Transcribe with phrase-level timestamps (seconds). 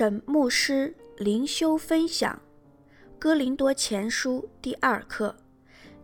[0.00, 2.40] 沈牧师灵修分享
[3.18, 5.36] 《哥林多前书》第二课，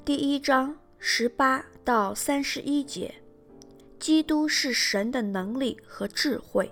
[0.04, 3.15] 第一章十八到三十一节。
[3.99, 6.71] 基督是神的能力和智慧。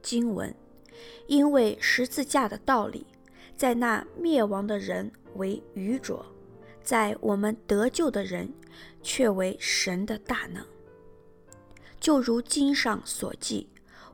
[0.00, 0.54] 经文：
[1.26, 3.06] 因为十字架的道理，
[3.54, 6.24] 在那灭亡的人为愚拙，
[6.82, 8.50] 在我们得救的人
[9.02, 10.64] 却为神的大能。
[12.00, 13.68] 就如经上所记。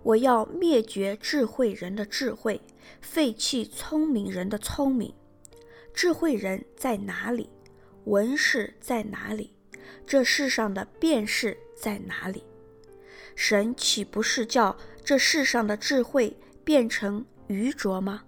[0.06, 2.60] 我要灭绝智慧人的智慧，
[3.00, 5.12] 废弃聪明人的聪明。
[5.92, 7.50] 智慧人在哪里？
[8.04, 9.52] 文士在哪里？
[10.06, 12.44] 这世上的辩士在哪里？
[13.34, 18.22] 神岂不是叫这世上的智慧变成愚拙吗？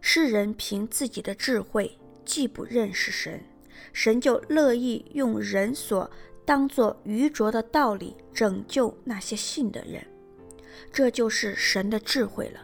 [0.00, 3.44] 世人凭自己的智慧既不认识神，
[3.92, 6.10] 神就乐意用人所
[6.46, 10.02] 当作愚拙的道理拯救那些信的人。
[10.92, 12.60] 这就是神的智慧了。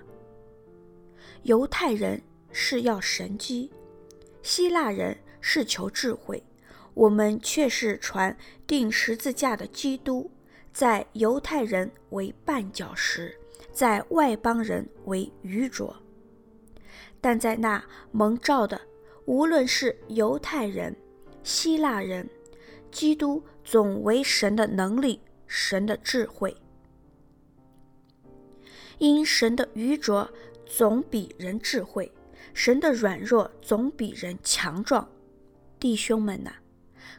[1.42, 2.20] 犹太人
[2.52, 3.70] 是要神迹，
[4.42, 6.42] 希腊人是求智慧，
[6.94, 10.30] 我们却是传钉十字架的基督，
[10.72, 13.34] 在犹太人为绊脚石，
[13.72, 15.96] 在外邦人为愚拙。
[17.20, 18.80] 但在那蒙召的，
[19.24, 20.94] 无论是犹太人、
[21.42, 22.28] 希腊人，
[22.90, 26.56] 基督总为神的能力，神的智慧。
[28.98, 30.28] 因神的愚拙
[30.66, 32.10] 总比人智慧，
[32.52, 35.08] 神的软弱总比人强壮。
[35.78, 36.50] 弟兄们呐，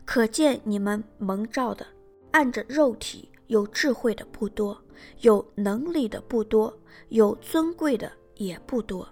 [0.06, 1.86] 可见你们蒙召的，
[2.32, 4.84] 按着肉体有智慧的不多，
[5.22, 6.78] 有能力的不多，
[7.08, 9.08] 有尊贵的也不多。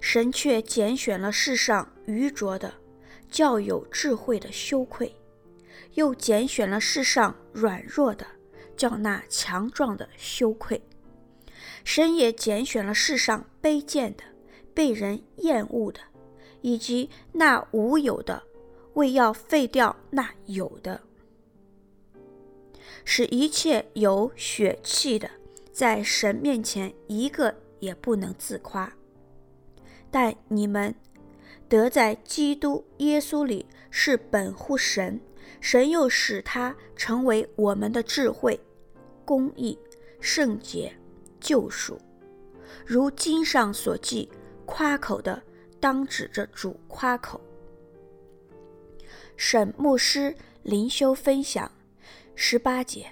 [0.00, 2.74] 神却拣选了世上愚拙的，
[3.30, 5.08] 叫有智慧的羞愧；
[5.94, 8.26] 又拣选了世上软弱的，
[8.76, 10.82] 叫那强壮的羞愧。
[11.88, 14.22] 神也拣选了世上卑贱的、
[14.74, 15.98] 被人厌恶的，
[16.60, 18.42] 以及那无有的，
[18.92, 21.00] 为要废掉那有的，
[23.06, 25.30] 使一切有血气的，
[25.72, 28.92] 在神面前一个也不能自夸。
[30.10, 30.94] 但你们
[31.70, 35.18] 得在基督耶稣里是本乎神，
[35.58, 38.60] 神又使他成为我们的智慧、
[39.24, 39.78] 公义、
[40.20, 40.92] 圣洁。
[41.40, 42.00] 救赎，
[42.84, 44.28] 如经上所记，
[44.66, 45.42] 夸口的
[45.80, 47.40] 当指着主夸口。
[49.36, 51.70] 沈牧师灵修分享
[52.34, 53.06] 十八节，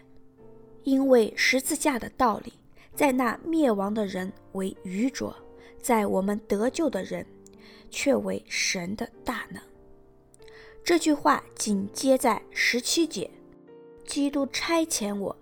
[0.83, 2.53] 因为十字架的道理，
[2.95, 5.35] 在那灭亡的人为愚拙，
[5.81, 7.25] 在我们得救的人
[7.91, 9.63] 却为神的大能。
[10.83, 13.31] 这句话紧接在十七节，
[14.05, 15.37] 基督差遣我。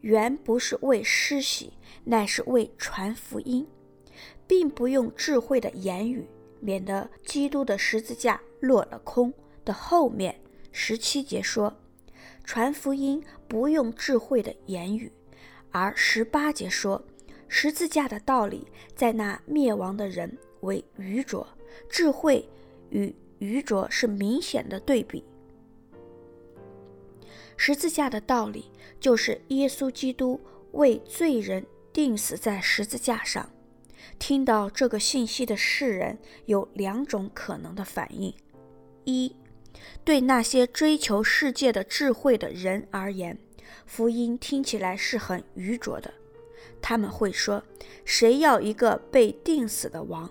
[0.00, 1.72] 原不是为施洗，
[2.04, 3.66] 乃是为传福音，
[4.46, 6.26] 并不用智慧的言语，
[6.60, 9.32] 免得基督的十字架落了空。
[9.64, 10.40] 的后面
[10.72, 11.76] 十七节说，
[12.42, 15.12] 传福音不用智慧的言语，
[15.70, 17.04] 而十八节说，
[17.48, 21.46] 十字架的道理在那灭亡的人为愚拙，
[21.90, 22.48] 智慧
[22.88, 25.22] 与愚拙是明显的对比。
[27.58, 30.40] 十字架的道理，就是耶稣基督
[30.72, 33.50] 为罪人钉死在十字架上。
[34.18, 38.32] 听到这个信息的世人有两种可能的反应：
[39.04, 39.34] 一，
[40.04, 43.36] 对那些追求世界的智慧的人而言，
[43.84, 46.14] 福音听起来是很愚拙的。
[46.80, 47.64] 他们会说
[48.04, 50.30] ：“谁要一个被钉死的王？”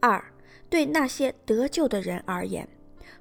[0.00, 0.32] 二，
[0.68, 2.68] 对那些得救的人而言，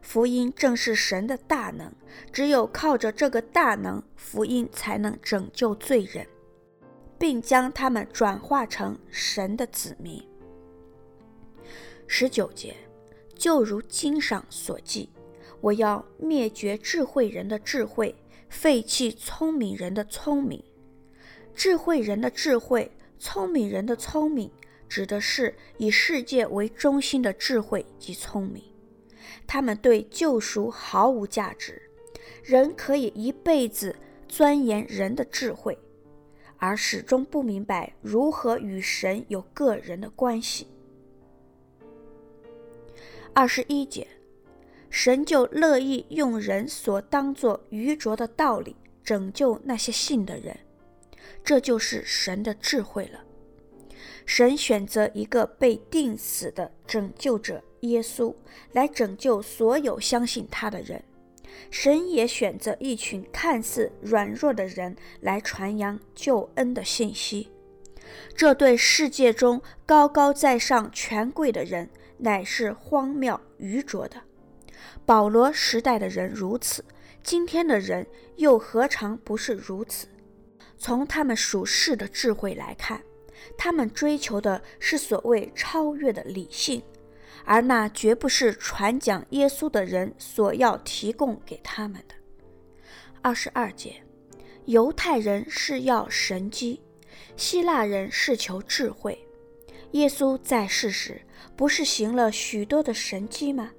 [0.06, 1.92] 福音正是神的大能，
[2.32, 6.26] 只有靠着这个大能，福音才能拯救罪人，
[7.18, 10.24] 并将他们转化成神的子民。
[12.06, 12.76] 十九节，
[13.34, 15.10] 就如经上所记，
[15.60, 18.16] 我要灭绝智慧人的智慧，
[18.48, 20.64] 废弃聪明人的聪明。
[21.56, 24.52] 智慧人的智慧，聪明人的聪明，
[24.88, 28.64] 指的是以世界为中心的智慧及聪明。
[29.48, 31.82] 他们对救赎毫无价值，
[32.44, 33.96] 人可以一辈子
[34.28, 35.78] 钻研人的智慧，
[36.58, 40.68] 而始终不明白如何与神有个人的关系。
[43.34, 44.08] 二十一节，
[44.90, 50.58] 神就乐意用人所当作愚拙的道理拯救那些信的人，
[51.44, 53.24] 这就是神的智慧了。
[54.26, 57.64] 神选择一个被定死的拯救者。
[57.90, 58.34] 耶稣
[58.72, 61.04] 来拯救所有相信他的人，
[61.70, 67.50] 神也选择一群看似软弱的人来传扬救恩的信息。
[68.36, 74.22] 这对世界中高高在上权贵的人乃是荒谬愚拙的。
[75.06, 76.84] 保罗时代的人如此，
[77.24, 78.06] 今天的人
[78.36, 80.08] 又何尝不是如此？
[80.78, 83.02] 从他们属世的智慧来看，
[83.58, 86.82] 他们追求的是所谓超越的理性，
[87.46, 92.16] 而那绝不是传讲耶稣的人所要提供给他们的。
[93.22, 94.04] 二十二节，
[94.66, 96.82] 犹太人是要神迹，
[97.38, 99.18] 希腊人是求智慧。
[99.92, 101.22] 耶稣在世时
[101.56, 103.72] 不是行了许多的神迹吗？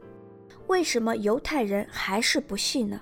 [0.69, 3.01] 为什么犹太人还是不信呢？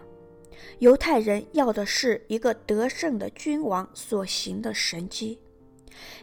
[0.81, 5.39] 犹太人要的是一个得胜的君王所行的神迹。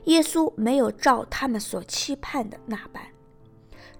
[0.05, 3.03] 耶稣没有照他们所期盼的那般，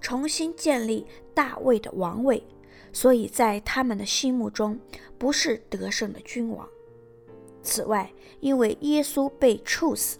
[0.02, 2.44] 重新建立大卫的王位，
[2.92, 4.78] 所以在他们的心目中
[5.18, 6.68] 不是得胜的君王。
[7.64, 10.18] 此外，因为耶稣被处死，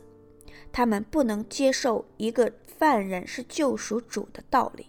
[0.72, 4.86] 他们不能接受一个犯人是救赎主的道理，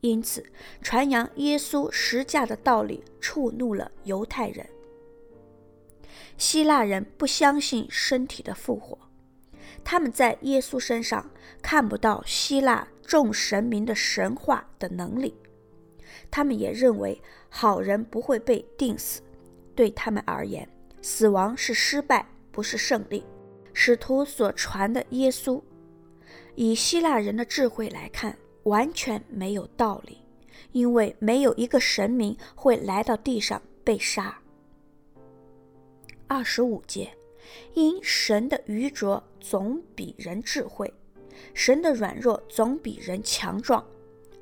[0.00, 0.44] 因此
[0.82, 4.68] 传扬耶稣十架的道理触怒了犹太人。
[6.36, 8.98] 希腊人不相信身体的复活。
[9.84, 11.30] 他们在耶稣身上
[11.62, 15.34] 看不到希腊众神明的神话的能力，
[16.30, 17.20] 他们也认为
[17.50, 19.20] 好人不会被定死。
[19.74, 20.66] 对他们而言，
[21.02, 23.24] 死亡是失败，不是胜利。
[23.74, 25.60] 使徒所传的耶稣，
[26.54, 30.18] 以希腊人的智慧来看，完全没有道理，
[30.72, 34.38] 因为没有一个神明会来到地上被杀。
[36.26, 37.12] 二十五节。
[37.74, 40.90] 因神的愚拙总比人智慧，
[41.52, 43.86] 神的软弱总比人强壮。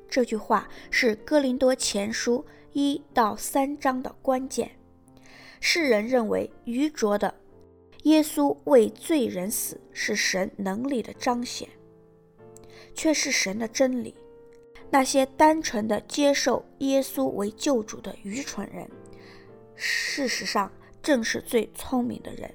[0.09, 4.71] 这句话是哥林多前书一到三章的关键。
[5.59, 7.35] 世人认为愚拙的
[8.03, 11.67] 耶稣为罪人死是神能力的彰显，
[12.95, 14.15] 却是神的真理。
[14.89, 18.89] 那些单纯的接受耶稣为救主的愚蠢人，
[19.75, 20.71] 事实上
[21.01, 22.49] 正是最聪明的人。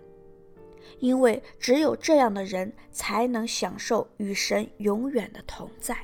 [0.99, 5.97] 因为只有这样的人才能享受与神永远的同在。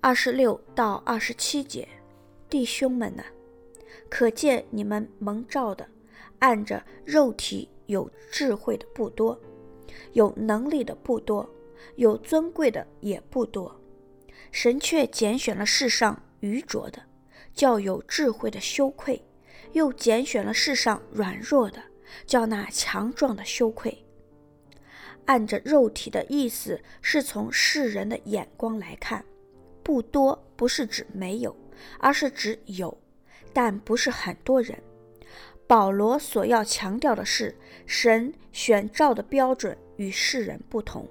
[0.00, 1.88] 二十六到二十七节，
[2.50, 3.24] 弟兄们哪，
[4.10, 5.88] 可见你们蒙召的，
[6.40, 9.40] 按着肉体有智慧的不多，
[10.12, 11.48] 有能力的不多，
[11.96, 13.80] 有尊贵的也不多。
[14.50, 17.02] 神却拣选了世上愚拙的，
[17.54, 19.20] 叫有智慧的羞愧；
[19.72, 21.82] 又拣选了世上软弱的。
[22.26, 24.04] 叫那强壮的羞愧。
[25.26, 29.24] 按着肉体的意思，是从世人的眼光来看，
[29.82, 31.56] 不多不是指没有，
[31.98, 32.96] 而是指有，
[33.52, 34.78] 但不是很多人。
[35.66, 37.56] 保罗所要强调的是，
[37.86, 41.08] 神选召的标准与世人不同。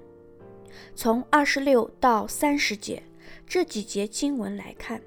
[0.94, 3.02] 从二十六到三十节
[3.48, 5.02] 这几节经文来看，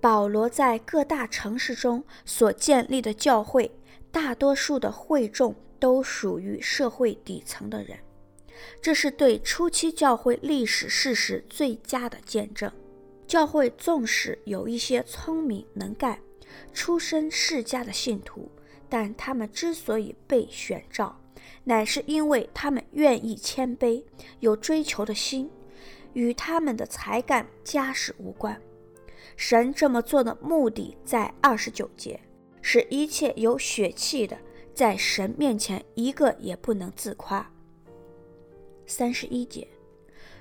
[0.00, 3.70] 保罗在各大城市中所建立的教会。
[4.10, 7.98] 大多数的会众都属于社会底层的人，
[8.80, 12.70] 这是对初期教会历史事实最佳的见证。
[13.26, 16.18] 教会纵使有一些聪明能干、
[16.72, 18.50] 出身世家的信徒，
[18.88, 21.20] 但他们之所以被选召，
[21.64, 24.02] 乃是因为他们愿意谦卑、
[24.40, 25.50] 有追求的心，
[26.14, 28.58] 与他们的才干、家世无关。
[29.36, 32.18] 神这么做的目的，在二十九节。
[32.62, 34.38] 使一切有血气的，
[34.74, 37.50] 在神面前一个也不能自夸。
[38.86, 39.68] 三十一节，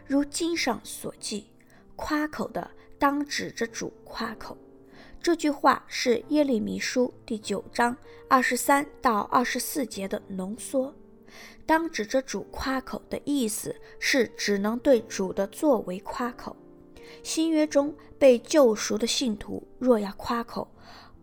[0.05, 1.47] 如经上所记，
[1.95, 4.57] 夸口的当指着主夸口。
[5.21, 7.97] 这句话是耶利米书第九章
[8.29, 10.93] 二十三到二十四节的浓缩。
[11.65, 16.55] 当指着主夸口的意思是，只能对主的作为夸口。
[17.23, 20.69] 新约中被救赎的信徒若要夸口，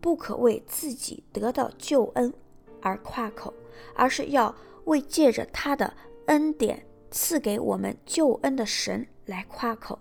[0.05, 2.31] 不可为自己得到救恩
[2.79, 3.51] 而夸口，
[3.95, 5.91] 而是要为借着他的
[6.27, 9.97] 恩典赐给我们救恩的神来夸口。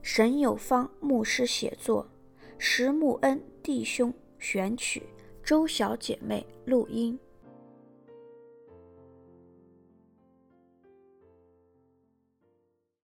[0.00, 2.08] 神有方牧师写作，
[2.56, 5.02] 石木恩弟兄选取，
[5.44, 7.18] 周小姐妹录音。